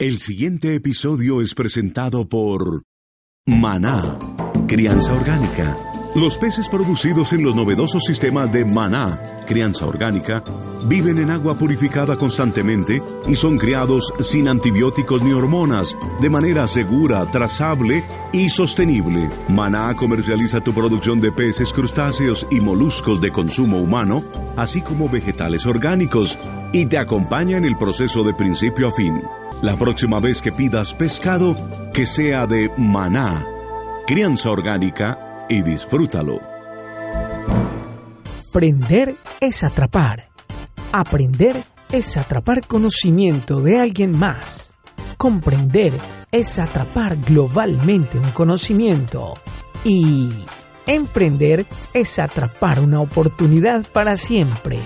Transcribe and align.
El 0.00 0.18
siguiente 0.18 0.74
episodio 0.74 1.42
es 1.42 1.54
presentado 1.54 2.26
por 2.26 2.84
Maná, 3.46 4.18
Crianza 4.66 5.12
Orgánica. 5.12 5.89
Los 6.14 6.38
peces 6.38 6.68
producidos 6.68 7.32
en 7.32 7.44
los 7.44 7.54
novedosos 7.54 8.02
sistemas 8.04 8.50
de 8.50 8.64
Maná, 8.64 9.20
Crianza 9.46 9.86
Orgánica, 9.86 10.42
viven 10.86 11.18
en 11.18 11.30
agua 11.30 11.54
purificada 11.54 12.16
constantemente 12.16 13.00
y 13.28 13.36
son 13.36 13.58
criados 13.58 14.12
sin 14.18 14.48
antibióticos 14.48 15.22
ni 15.22 15.32
hormonas, 15.32 15.96
de 16.20 16.28
manera 16.28 16.66
segura, 16.66 17.24
trazable 17.26 18.02
y 18.32 18.48
sostenible. 18.50 19.30
Maná 19.48 19.94
comercializa 19.94 20.60
tu 20.60 20.74
producción 20.74 21.20
de 21.20 21.30
peces, 21.30 21.72
crustáceos 21.72 22.44
y 22.50 22.58
moluscos 22.58 23.20
de 23.20 23.30
consumo 23.30 23.78
humano, 23.78 24.24
así 24.56 24.82
como 24.82 25.08
vegetales 25.08 25.64
orgánicos, 25.64 26.40
y 26.72 26.86
te 26.86 26.98
acompaña 26.98 27.56
en 27.56 27.64
el 27.64 27.78
proceso 27.78 28.24
de 28.24 28.34
principio 28.34 28.88
a 28.88 28.92
fin. 28.92 29.22
La 29.62 29.76
próxima 29.76 30.18
vez 30.18 30.42
que 30.42 30.50
pidas 30.50 30.92
pescado, 30.92 31.56
que 31.94 32.04
sea 32.04 32.48
de 32.48 32.68
maná, 32.76 33.46
crianza 34.08 34.50
orgánica 34.50 35.29
y 35.50 35.62
disfrútalo. 35.62 36.40
Aprender 38.48 39.16
es 39.40 39.62
atrapar. 39.62 40.28
Aprender 40.92 41.62
es 41.92 42.16
atrapar 42.16 42.66
conocimiento 42.66 43.60
de 43.60 43.78
alguien 43.78 44.16
más. 44.18 44.72
Comprender 45.16 45.92
es 46.30 46.58
atrapar 46.58 47.16
globalmente 47.16 48.18
un 48.18 48.30
conocimiento. 48.30 49.34
Y 49.84 50.30
emprender 50.86 51.66
es 51.92 52.18
atrapar 52.18 52.80
una 52.80 53.00
oportunidad 53.00 53.84
para 53.92 54.16
siempre. 54.16 54.78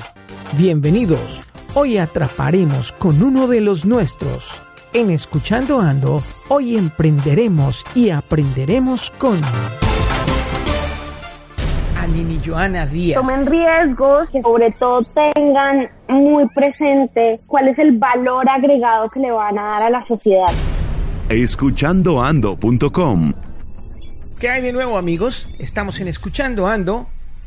Bienvenidos. 0.57 1.43
Hoy 1.75 1.99
atraparemos 1.99 2.93
con 2.93 3.23
uno 3.23 3.47
de 3.49 3.61
los 3.61 3.85
nuestros. 3.85 4.49
En 4.93 5.11
Escuchando 5.11 5.81
Ando, 5.81 6.23
hoy 6.49 6.77
emprenderemos 6.77 7.85
y 7.95 8.11
aprenderemos 8.11 9.11
con 9.19 9.41
Anini 12.05 12.41
Joana 12.45 12.87
Díaz. 12.87 13.21
Tomen 13.21 13.47
riesgos, 13.47 14.29
que 14.29 14.43
sobre 14.43 14.71
todo 14.73 15.03
tengan 15.35 15.89
muy 16.09 16.47
presente 16.55 17.41
cuál 17.47 17.69
es 17.69 17.79
el 17.79 17.99
valor 17.99 18.47
agregado 18.49 19.09
que 19.09 19.21
le 19.21 19.31
van 19.31 19.59
a 19.59 19.63
dar 19.63 19.85
a 19.85 19.91
la 19.91 20.03
sociedad. 20.03 20.53
Escuchandoando.com 21.31 23.33
¿Qué 24.39 24.51
hay 24.51 24.61
de 24.61 24.73
nuevo 24.73 24.99
amigos? 24.99 25.49
Estamos 25.59 25.99
en 26.01 26.09
Escuchando 26.09 26.67
Ando, 26.67 27.07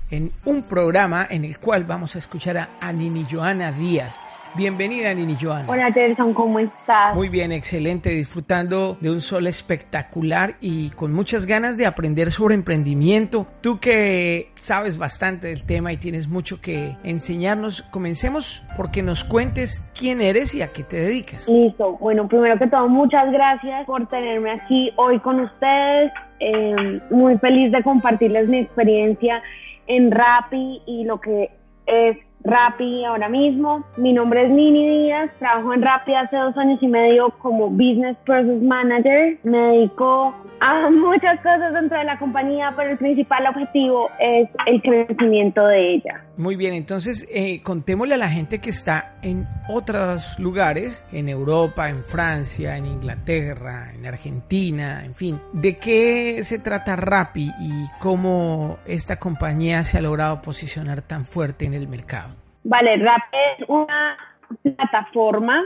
en 0.10 0.32
un 0.46 0.64
programa 0.64 1.28
en 1.30 1.46
el 1.46 1.60
cual 1.60 1.84
vamos 1.84 2.16
a 2.16 2.18
escuchar 2.18 2.58
a 2.58 2.70
Anini 2.82 3.28
Joana 3.30 3.72
Díaz. 3.72 4.20
Bienvenida, 4.58 5.14
Nini 5.14 5.36
Joana. 5.40 5.66
Hola, 5.68 5.92
Gerson, 5.92 6.34
¿cómo 6.34 6.58
estás? 6.58 7.16
Muy 7.16 7.30
bien, 7.30 7.52
excelente, 7.52 8.10
disfrutando 8.10 8.98
de 9.00 9.12
un 9.12 9.22
sol 9.22 9.46
espectacular 9.46 10.56
y 10.62 10.90
con 10.90 11.14
muchas 11.14 11.46
ganas 11.46 11.78
de 11.78 11.86
aprender 11.86 12.32
sobre 12.32 12.56
emprendimiento. 12.56 13.46
Tú 13.62 13.80
que 13.80 14.50
sabes 14.56 14.98
bastante 14.98 15.50
del 15.50 15.64
tema 15.64 15.94
y 15.94 15.98
tienes 15.98 16.28
mucho 16.28 16.60
que 16.60 16.96
enseñarnos, 17.04 17.84
comencemos 17.92 18.66
porque 18.76 19.04
nos 19.04 19.24
cuentes 19.24 19.88
quién 19.94 20.22
eres 20.22 20.56
y 20.56 20.64
a 20.64 20.74
qué 20.74 20.82
te 20.82 20.98
dedicas. 20.98 21.48
Listo, 21.48 21.96
bueno, 22.00 22.28
primero 22.28 22.58
que 22.58 22.66
todo, 22.66 22.90
muchas 22.90 23.32
gracias 23.32 23.86
por 23.86 24.08
tenerme 24.08 24.54
aquí 24.54 24.92
hoy 24.96 25.20
con 25.20 25.40
ustedes. 25.40 26.12
Eh, 26.40 27.00
muy 27.12 27.38
feliz 27.38 27.72
de 27.72 27.84
compartirles 27.84 28.50
mi 28.50 28.58
experiencia 28.58 29.40
en 29.86 30.10
Rappi 30.10 30.82
y 30.88 31.04
lo 31.04 31.22
que 31.22 31.52
es 31.86 32.18
Rappi 32.48 33.04
ahora 33.04 33.28
mismo. 33.28 33.84
Mi 33.98 34.14
nombre 34.14 34.46
es 34.46 34.50
Nini 34.50 35.04
Díaz, 35.04 35.30
trabajo 35.38 35.74
en 35.74 35.82
Rappi 35.82 36.16
hace 36.16 36.38
dos 36.38 36.56
años 36.58 36.82
y 36.82 36.88
medio 36.88 37.30
como 37.40 37.70
Business 37.70 38.16
Process 38.26 38.62
Manager. 38.62 39.38
Me 39.44 39.58
dedico 39.58 40.34
a 40.62 40.90
muchas 40.90 41.38
cosas 41.42 41.74
dentro 41.74 41.98
de 41.98 42.06
la 42.06 42.18
compañía, 42.18 42.74
pero 42.78 42.92
el 42.92 42.98
principal 42.98 43.46
objetivo 43.48 44.10
es 44.22 44.50
el 44.66 44.82
crecimiento 44.82 45.68
de 45.68 45.96
ella. 45.96 46.24
Muy 46.38 46.56
bien, 46.56 46.74
entonces 46.74 47.28
eh, 47.34 47.60
contémosle 47.62 48.14
a 48.14 48.18
la 48.18 48.30
gente 48.30 48.60
que 48.60 48.70
está 48.70 49.18
en 49.24 49.46
otros 49.68 50.40
lugares, 50.40 51.04
en 51.12 51.28
Europa, 51.28 51.90
en 51.90 52.04
Francia, 52.04 52.78
en 52.78 52.86
Inglaterra, 52.86 53.92
en 53.94 54.06
Argentina, 54.06 55.04
en 55.04 55.16
fin, 55.16 55.42
de 55.52 55.78
qué 55.78 56.44
se 56.44 56.60
trata 56.60 56.96
Rappi 56.96 57.52
y 57.60 57.86
cómo 58.00 58.78
esta 58.86 59.18
compañía 59.18 59.84
se 59.84 59.98
ha 59.98 60.02
logrado 60.02 60.42
posicionar 60.42 61.02
tan 61.02 61.26
fuerte 61.26 61.66
en 61.66 61.74
el 61.74 61.90
mercado. 61.90 62.37
Vale, 62.70 62.98
Rappi 62.98 63.38
es 63.58 63.70
una 63.70 64.18
plataforma 64.62 65.64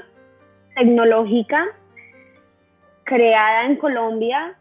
tecnológica 0.76 1.66
creada 3.06 3.66
en 3.66 3.78
Colombia, 3.78 4.54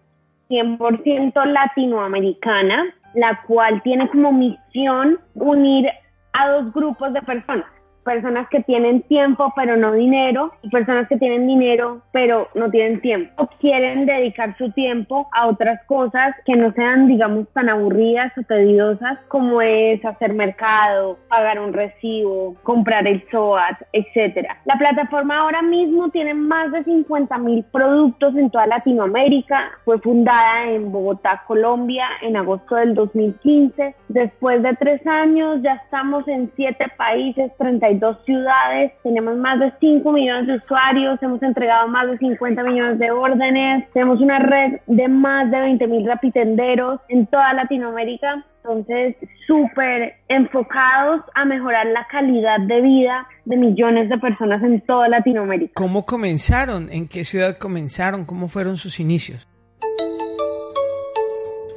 100% 0.49 1.45
latinoamericana, 1.45 2.95
la 3.13 3.43
cual 3.43 3.83
tiene 3.83 4.09
como 4.09 4.33
misión 4.33 5.21
unir 5.35 5.91
a 6.33 6.49
dos 6.49 6.73
grupos 6.73 7.13
de 7.13 7.21
personas 7.21 7.67
personas 8.11 8.49
que 8.49 8.61
tienen 8.65 9.03
tiempo 9.03 9.53
pero 9.55 9.77
no 9.77 9.93
dinero 9.93 10.53
y 10.63 10.69
personas 10.69 11.07
que 11.09 11.17
tienen 11.17 11.47
dinero 11.47 12.01
pero 12.11 12.49
no 12.57 12.69
tienen 12.69 13.01
tiempo 13.01 13.31
o 13.39 13.47
quieren 13.61 14.05
dedicar 14.05 14.57
su 14.59 14.73
tiempo 14.73 15.29
a 15.33 15.47
otras 15.47 15.79
cosas 15.87 16.35
que 16.45 16.57
no 16.57 16.73
sean 16.73 17.07
digamos 17.07 17.47
tan 17.53 17.69
aburridas 17.69 18.33
o 18.37 18.43
tediosas 18.43 19.21
como 19.29 19.63
es 19.63 20.05
hacer 20.05 20.35
mercado, 20.35 21.19
pagar 21.29 21.61
un 21.61 21.73
recibo, 21.73 22.57
comprar 22.63 23.07
el 23.07 23.23
SOAT, 23.31 23.77
etcétera. 23.93 24.57
La 24.65 24.77
plataforma 24.77 25.39
ahora 25.39 25.63
mismo 25.63 26.09
tiene 26.11 26.35
más 26.35 26.73
de 26.73 26.83
50 26.85 27.39
mil 27.39 27.65
productos 27.65 28.35
en 28.37 28.51
toda 28.51 28.67
Latinoamérica. 28.67 29.71
Fue 29.85 29.99
fundada 30.01 30.71
en 30.71 30.91
Bogotá, 30.91 31.43
Colombia, 31.47 32.07
en 32.23 32.37
agosto 32.37 32.75
del 32.77 32.95
2015. 32.95 33.95
Después 34.09 34.63
de 34.63 34.75
tres 34.77 35.07
años 35.07 35.61
ya 35.63 35.75
estamos 35.75 36.27
en 36.29 36.51
siete 36.57 36.87
países, 36.97 37.53
30 37.59 37.89
dos 38.01 38.17
ciudades, 38.25 38.93
tenemos 39.03 39.37
más 39.37 39.61
de 39.61 39.73
5 39.79 40.13
millones 40.13 40.47
de 40.47 40.57
usuarios, 40.57 41.23
hemos 41.23 41.43
entregado 41.43 41.87
más 41.89 42.11
de 42.11 42.19
50 42.19 42.63
millones 42.63 42.99
de 42.99 43.11
órdenes, 43.11 43.89
tenemos 43.93 44.21
una 44.21 44.39
red 44.39 44.81
de 44.87 45.09
más 45.09 45.51
de 45.51 45.61
20 45.61 45.87
mil 45.87 46.07
rapitenderos 46.07 47.01
en 47.09 47.27
toda 47.27 47.53
Latinoamérica. 47.53 48.45
Entonces, 48.63 49.17
súper 49.47 50.17
enfocados 50.29 51.23
a 51.35 51.45
mejorar 51.47 51.87
la 51.87 52.07
calidad 52.11 52.61
de 52.61 52.81
vida 52.83 53.27
de 53.47 53.57
millones 53.57 54.11
de 54.11 54.19
personas 54.19 54.63
en 54.63 54.81
toda 54.83 55.09
Latinoamérica. 55.09 55.73
¿Cómo 55.75 56.05
comenzaron? 56.05 56.89
¿En 56.91 57.09
qué 57.09 57.25
ciudad 57.25 57.57
comenzaron? 57.57 58.27
¿Cómo 58.27 58.49
fueron 58.49 58.77
sus 58.77 59.01
inicios? 59.01 59.49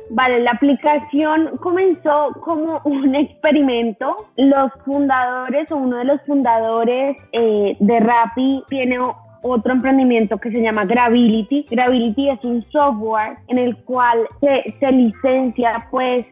Vale, 0.09 0.41
la 0.41 0.51
aplicación 0.51 1.57
comenzó 1.57 2.33
como 2.41 2.81
un 2.85 3.15
experimento. 3.15 4.15
Los 4.37 4.71
fundadores 4.85 5.71
o 5.71 5.77
uno 5.77 5.97
de 5.97 6.05
los 6.05 6.21
fundadores 6.25 7.17
eh, 7.31 7.75
de 7.79 7.99
Rappi 7.99 8.63
tiene 8.69 8.99
otro 9.41 9.73
emprendimiento 9.73 10.37
que 10.37 10.51
se 10.51 10.61
llama 10.61 10.85
Gravity. 10.85 11.65
Gravity 11.69 12.29
es 12.29 12.43
un 12.43 12.63
software 12.71 13.37
en 13.47 13.57
el 13.57 13.75
cual 13.83 14.27
se, 14.39 14.73
se 14.79 14.91
licencia 14.91 15.87
pues 15.91 16.25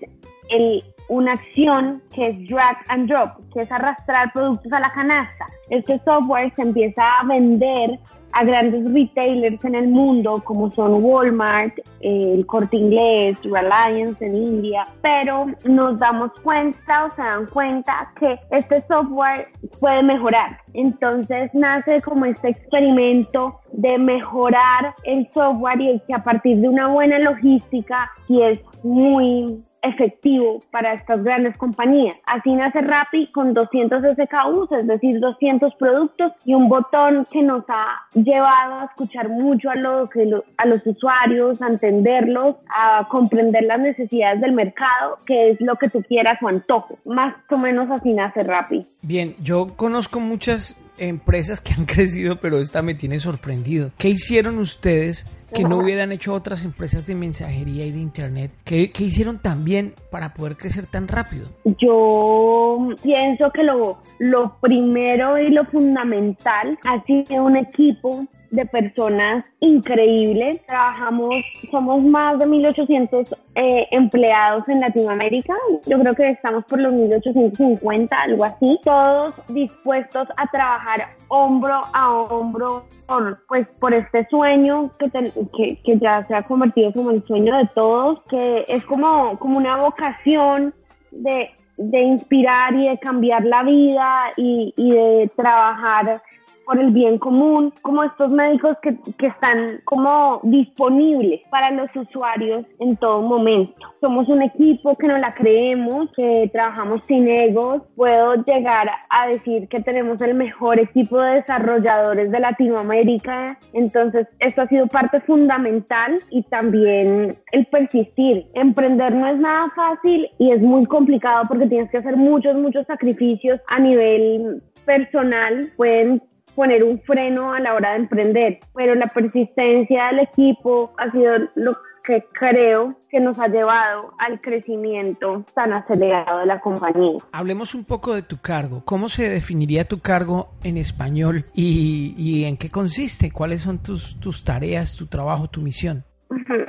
el, 0.50 0.84
una 1.12 1.34
acción 1.34 2.02
que 2.16 2.30
es 2.30 2.48
drag 2.48 2.78
and 2.88 3.10
drop, 3.10 3.32
que 3.54 3.60
es 3.60 3.72
arrastrar 3.72 4.32
productos 4.32 4.72
a 4.72 4.80
la 4.80 4.94
canasta. 4.94 5.46
Este 5.70 6.00
software 6.06 6.54
se 6.56 6.62
empieza 6.62 7.04
a 7.20 7.26
vender 7.26 8.00
a 8.32 8.46
grandes 8.46 8.90
retailers 8.94 9.62
en 9.66 9.76
el 9.76 9.90
mundo 9.90 10.42
como 10.46 10.72
son 10.72 11.04
Walmart, 11.04 11.78
el 12.00 12.46
Corte 12.46 12.78
Inglés, 12.78 13.38
Reliance 13.44 14.26
en 14.26 14.38
India, 14.38 14.86
pero 15.02 15.48
nos 15.66 16.00
damos 16.00 16.32
cuenta 16.44 17.04
o 17.04 17.12
se 17.12 17.22
dan 17.22 17.46
cuenta 17.48 18.10
que 18.18 18.40
este 18.52 18.82
software 18.88 19.50
puede 19.82 20.04
mejorar. 20.04 20.60
Entonces 20.74 21.54
nace 21.54 22.02
como 22.04 22.24
este 22.24 22.52
experimento 22.52 23.60
de 23.74 23.98
mejorar 23.98 24.96
el 25.04 25.28
software 25.34 25.82
y 25.82 26.02
que 26.08 26.14
a 26.14 26.24
partir 26.24 26.62
de 26.62 26.70
una 26.70 26.88
buena 26.88 27.20
logística, 27.20 28.10
y 28.30 28.42
es 28.44 28.62
muy 28.84 29.62
efectivo 29.82 30.62
para 30.72 30.94
estas 30.94 31.24
grandes 31.24 31.58
compañías. 31.58 32.18
Así 32.26 32.54
nace 32.54 32.82
Rappi 32.82 33.32
con 33.32 33.54
200 33.54 34.02
SKUs, 34.02 34.72
es 34.72 34.88
decir, 34.88 35.20
200 35.20 35.74
productos 35.76 36.34
y 36.46 36.54
un 36.54 36.70
botón 36.70 37.28
que 37.32 37.42
nos 37.42 37.64
ha 37.68 38.06
llevado 38.14 38.76
a 38.76 38.86
escuchar 38.86 39.30
mucho 39.30 39.70
a, 39.70 39.76
lo 39.76 40.10
que 40.10 40.30
a 40.58 40.66
los 40.66 40.86
usuarios, 40.86 41.62
a 41.62 41.68
entenderlos, 41.68 42.56
a 42.76 43.08
comprender 43.10 43.64
las 43.64 43.80
necesidades 43.80 44.42
del 44.42 44.54
mercado, 44.54 45.18
que 45.26 45.52
es 45.52 45.62
lo 45.62 45.76
que 45.76 45.90
tú 45.90 46.04
quieras 46.04 46.38
o 46.42 46.48
antojo. 46.48 46.98
Más 47.06 47.36
o 47.50 47.58
menos 47.58 47.90
así 47.90 48.14
nace 48.14 48.44
Rappi. 48.44 48.86
Bien, 49.02 49.36
yo 49.42 49.76
conozco 49.76 50.20
muchas 50.20 50.78
empresas 50.98 51.62
que 51.62 51.74
han 51.74 51.86
crecido, 51.86 52.40
pero 52.40 52.60
esta 52.60 52.82
me 52.82 52.94
tiene 52.94 53.20
sorprendido. 53.20 53.92
¿Qué 53.98 54.10
hicieron 54.10 54.60
ustedes 54.60 55.26
que 55.54 55.64
no 55.64 55.78
hubieran 55.84 56.12
hecho 56.12 56.34
otras 56.34 56.64
empresas 56.64 57.06
de 57.06 57.16
mensajería 57.16 57.86
y 57.86 57.92
de 57.92 58.00
internet? 58.00 58.52
¿Qué, 58.64 58.90
qué 58.90 59.06
hicieron 59.06 59.40
también 59.40 59.94
para 60.10 60.34
poder 60.34 60.58
crecer 60.58 60.86
tan 60.86 61.08
rápido? 61.08 61.48
Yo 61.80 62.90
pienso 63.04 63.52
que 63.52 63.64
lo, 63.64 64.02
lo 64.20 64.58
primero 64.62 65.38
y 65.38 65.50
lo 65.50 65.66
fundamental 65.66 66.78
ha 66.86 67.04
sido 67.04 67.44
un 67.44 67.58
equipo 67.58 68.28
de 68.52 68.66
personas 68.66 69.46
increíble. 69.62 70.62
Trabajamos, 70.68 71.34
somos 71.72 72.04
más 72.04 72.38
de 72.38 72.46
1.800 72.46 73.38
eh, 73.56 73.88
empleados 73.92 74.68
en 74.68 74.82
Latinoamérica. 74.82 75.54
Yo 75.88 76.00
creo 76.00 76.14
que 76.14 76.30
estamos 76.30 76.66
por 76.66 76.80
los 76.80 76.94
1.850, 76.94 78.10
algo 78.12 78.44
así. 78.44 78.80
Todos 78.84 79.34
dispuestos 79.48 80.28
a 80.38 80.48
trabajar 80.52 81.08
hombro 81.30 81.82
a 81.94 82.12
hombro 82.12 82.86
por, 83.08 83.44
pues, 83.48 83.68
por 83.80 83.94
este 83.94 84.28
sueño 84.30 84.92
que, 85.00 85.10
que, 85.10 85.80
que 85.84 85.98
ya 86.00 86.26
se 86.28 86.36
ha 86.36 86.44
convertido 86.44 86.92
como 86.92 87.12
el 87.12 87.24
sueño 87.26 87.58
de 87.58 87.70
todos, 87.74 88.22
que 88.30 88.66
es 88.68 88.86
como, 88.86 89.40
como 89.40 89.58
una 89.58 89.78
vocación 89.78 90.74
de, 91.12 91.52
de 91.78 92.02
inspirar 92.02 92.74
y 92.74 92.90
de 92.90 93.00
cambiar 93.00 93.46
la 93.46 93.64
vida 93.64 94.34
y, 94.36 94.74
y 94.76 94.92
de 94.92 95.32
trabajar 95.36 96.22
por 96.66 96.80
el 96.80 96.92
bien 96.92 97.18
común, 97.18 97.74
como 97.82 98.04
estos 98.04 98.30
médicos 98.30 98.78
que, 98.82 98.98
que 99.18 99.28
están 99.28 99.82
como 99.86 100.40
disponibles 100.44 101.42
para 101.50 101.72
los 101.72 101.90
usuarios 101.96 102.66
en 102.80 102.96
todo 102.98 103.22
momento. 103.22 103.88
Somos 104.00 104.28
un 104.30 104.42
equipo 104.42 104.96
que 104.96 105.08
no 105.08 105.18
la 105.18 105.34
creemos, 105.34 106.12
que 106.16 106.50
trabajamos 106.52 107.04
sin 107.08 107.28
egos. 107.28 107.84
Puedo 107.96 108.36
llegar 108.36 108.90
a 109.10 109.28
decir 109.28 109.68
que 109.68 109.82
tenemos 109.82 110.22
el 110.22 110.34
mejor 110.34 110.80
equipo 110.80 111.20
de 111.20 111.36
desarrolladores 111.36 112.32
de 112.32 112.40
Latinoamérica. 112.40 113.60
Entonces, 113.74 114.28
esto 114.40 114.62
ha 114.62 114.68
sido 114.68 114.88
parte 114.88 115.22
fundamental 115.22 116.20
y 116.30 116.44
también 116.44 117.36
el 117.52 117.66
persistir. 117.68 118.48
Emprender 118.54 119.14
no 119.14 119.28
es 119.28 119.38
nada 119.38 119.72
fácil 119.76 120.30
y 120.40 120.52
es 120.52 120.62
muy 120.62 120.86
complicado 120.86 121.46
porque 121.48 121.68
tienes 121.68 121.92
que 121.92 121.98
hacer 121.98 122.18
muchos, 122.18 122.56
muchos 122.56 122.86
sacrificios 122.88 123.60
a 123.68 123.80
nivel 123.80 124.62
personal. 124.86 125.72
Pueden 125.78 126.22
poner 126.56 126.84
un 126.84 127.00
freno 127.02 127.54
a 127.54 127.60
la 127.60 127.74
hora 127.74 127.92
de 127.92 127.98
emprender, 127.98 128.60
pero 128.76 128.96
la 128.96 129.08
persistencia 129.08 130.08
del 130.08 130.20
equipo 130.20 130.94
ha 130.98 131.12
sido 131.12 131.34
lo 131.56 131.78
que 132.04 132.26
creo 132.34 132.96
que 133.10 133.20
nos 133.20 133.38
ha 133.40 133.48
llevado 133.48 134.14
al 134.18 134.42
crecimiento 134.42 135.46
tan 135.54 135.74
acelerado 135.74 136.40
de 136.40 136.46
la 136.46 136.60
compañía. 136.60 137.20
Hablemos 137.32 137.76
un 137.76 137.84
poco 137.84 138.14
de 138.14 138.22
tu 138.22 138.38
cargo. 138.38 138.82
¿Cómo 138.86 139.10
se 139.10 139.30
definiría 139.30 139.84
tu 139.84 140.00
cargo 140.00 140.50
en 140.64 140.78
español 140.78 141.46
y, 141.54 142.16
y 142.18 142.46
en 142.46 142.58
qué 142.58 142.70
consiste? 142.70 143.32
¿Cuáles 143.32 143.62
son 143.62 143.80
tus, 143.80 144.20
tus 144.20 144.44
tareas, 144.44 144.96
tu 144.96 145.08
trabajo, 145.08 145.48
tu 145.48 145.62
misión? 145.62 146.04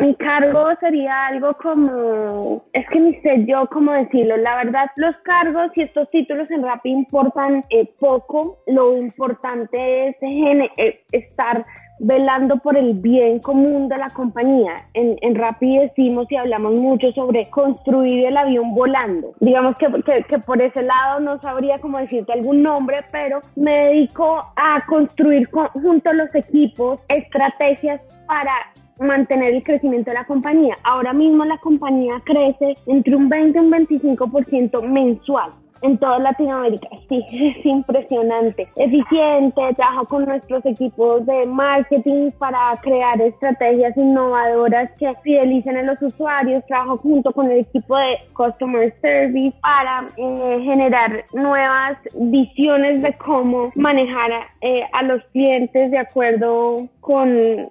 Mi 0.01 0.15
cargo 0.17 0.71
sería 0.81 1.27
algo 1.27 1.55
como, 1.55 2.65
es 2.73 2.85
que 2.89 2.99
ni 2.99 3.15
sé 3.21 3.45
yo 3.47 3.69
cómo 3.71 3.93
decirlo, 3.93 4.37
la 4.37 4.57
verdad 4.57 4.87
los 4.97 5.15
cargos 5.19 5.71
y 5.77 5.83
estos 5.83 6.11
títulos 6.11 6.51
en 6.51 6.65
Rappi 6.65 6.91
importan 6.91 7.65
eh, 7.71 7.89
poco, 8.01 8.59
lo 8.67 8.97
importante 8.97 10.09
es 10.09 10.17
eh, 10.21 11.05
estar 11.13 11.65
velando 12.01 12.57
por 12.57 12.77
el 12.77 12.95
bien 12.95 13.39
común 13.39 13.89
de 13.89 13.99
la 13.99 14.11
compañía. 14.11 14.89
En, 14.95 15.17
en 15.21 15.37
Rappi 15.37 15.79
decimos 15.79 16.27
y 16.31 16.37
hablamos 16.37 16.73
mucho 16.75 17.13
sobre 17.13 17.49
construir 17.51 18.27
el 18.27 18.37
avión 18.37 18.75
volando. 18.75 19.35
Digamos 19.39 19.77
que, 19.77 19.87
que, 20.03 20.25
que, 20.25 20.39
por 20.41 20.61
ese 20.61 20.83
lado 20.83 21.21
no 21.21 21.41
sabría 21.41 21.79
cómo 21.79 21.99
decirte 21.99 22.33
algún 22.33 22.63
nombre, 22.63 23.05
pero 23.13 23.41
me 23.55 23.85
dedico 23.85 24.43
a 24.57 24.85
construir 24.87 25.49
junto 25.49 26.11
a 26.11 26.15
los 26.15 26.35
equipos 26.35 26.99
estrategias 27.09 28.01
para 28.27 28.53
mantener 29.03 29.55
el 29.55 29.63
crecimiento 29.63 30.11
de 30.11 30.15
la 30.15 30.25
compañía. 30.25 30.77
Ahora 30.85 31.13
mismo 31.13 31.45
la 31.45 31.59
compañía 31.59 32.21
crece 32.25 32.77
entre 32.87 33.17
un 33.17 33.29
20 33.29 33.59
y 33.59 33.61
un 33.61 33.71
25% 33.71 34.83
mensual 34.83 35.53
en 35.83 35.99
toda 35.99 36.19
Latinoamérica. 36.19 36.89
Sí, 37.09 37.23
es 37.31 37.67
impresionante. 37.67 38.69
Eficiente, 38.77 39.61
trabajo 39.77 40.07
con 40.07 40.25
nuestros 40.25 40.65
equipos 40.65 41.27
de 41.27 41.45
marketing 41.45 42.31
para 42.39 42.75
crear 42.81 43.21
estrategias 43.21 43.95
innovadoras 43.99 44.91
que 44.99 45.13
fidelicen 45.23 45.77
a 45.77 45.83
los 45.83 46.01
usuarios. 46.01 46.65
Trabajo 46.67 46.97
junto 46.99 47.33
con 47.33 47.51
el 47.51 47.59
equipo 47.59 47.95
de 47.99 48.17
Customer 48.33 48.95
Service 49.03 49.55
para 49.61 50.07
eh, 50.17 50.61
generar 50.63 51.27
nuevas 51.35 51.99
visiones 52.15 53.03
de 53.03 53.13
cómo 53.19 53.73
manejar 53.75 54.31
eh, 54.63 54.85
a 54.95 55.03
los 55.03 55.23
clientes 55.33 55.91
de 55.91 55.99
acuerdo 55.99 56.89
con 57.01 57.71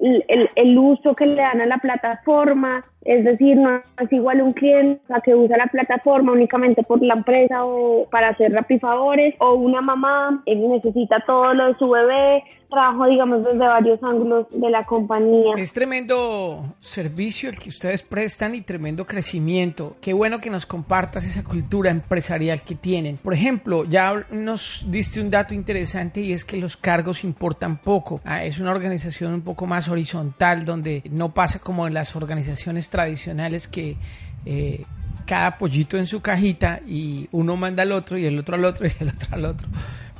el, 0.00 0.50
el, 0.54 0.78
uso 0.78 1.14
que 1.14 1.26
le 1.26 1.42
dan 1.42 1.60
a 1.60 1.66
la 1.66 1.78
plataforma, 1.78 2.84
es 3.06 3.24
decir, 3.24 3.56
no 3.56 3.80
es 4.00 4.12
igual 4.12 4.42
un 4.42 4.52
cliente 4.52 5.00
que 5.24 5.34
usa 5.34 5.56
la 5.56 5.68
plataforma 5.68 6.32
únicamente 6.32 6.82
por 6.82 7.00
la 7.02 7.14
empresa 7.14 7.64
o 7.64 8.08
para 8.10 8.30
hacer 8.30 8.52
rapifavores 8.52 9.34
o 9.38 9.54
una 9.54 9.80
mamá 9.80 10.42
que 10.44 10.56
necesita 10.56 11.22
todo 11.26 11.54
lo 11.54 11.68
de 11.68 11.78
su 11.78 11.88
bebé, 11.88 12.42
trabajo 12.68 13.06
digamos 13.06 13.44
desde 13.44 13.58
varios 13.58 14.02
ángulos 14.02 14.46
de 14.50 14.70
la 14.70 14.84
compañía. 14.84 15.54
Es 15.56 15.72
tremendo 15.72 16.76
servicio 16.80 17.48
el 17.48 17.58
que 17.58 17.68
ustedes 17.68 18.02
prestan 18.02 18.54
y 18.54 18.60
tremendo 18.60 19.06
crecimiento. 19.06 19.96
Qué 20.00 20.12
bueno 20.12 20.40
que 20.40 20.50
nos 20.50 20.66
compartas 20.66 21.24
esa 21.24 21.44
cultura 21.44 21.90
empresarial 21.90 22.62
que 22.62 22.74
tienen. 22.74 23.18
Por 23.18 23.34
ejemplo, 23.34 23.84
ya 23.84 24.26
nos 24.30 24.84
diste 24.90 25.20
un 25.20 25.30
dato 25.30 25.54
interesante 25.54 26.20
y 26.20 26.32
es 26.32 26.44
que 26.44 26.56
los 26.56 26.76
cargos 26.76 27.24
importan 27.24 27.78
poco. 27.78 28.20
Ah, 28.24 28.44
es 28.44 28.58
una 28.58 28.72
organización 28.72 29.32
un 29.32 29.42
poco 29.42 29.66
más 29.66 29.88
horizontal 29.88 30.64
donde 30.64 31.02
no 31.10 31.32
pasa 31.32 31.60
como 31.60 31.86
en 31.86 31.94
las 31.94 32.16
organizaciones 32.16 32.90
tradicionales 32.96 33.68
que 33.68 33.98
eh, 34.46 34.84
cada 35.26 35.58
pollito 35.58 35.98
en 35.98 36.06
su 36.06 36.22
cajita 36.22 36.80
y 36.86 37.28
uno 37.30 37.54
manda 37.56 37.82
al 37.82 37.92
otro 37.92 38.16
y 38.16 38.24
el 38.24 38.38
otro 38.38 38.54
al 38.54 38.64
otro 38.64 38.86
y 38.86 38.92
el 38.98 39.08
otro 39.08 39.28
al 39.32 39.44
otro. 39.44 39.68